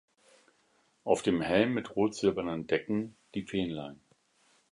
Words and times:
Auf 1.03 1.21
dem 1.21 1.41
Helm 1.41 1.75
mit 1.75 1.95
rot-silbernen 1.95 2.65
Decken 2.65 3.15
die 3.35 3.43
Fähnlein. 3.43 3.99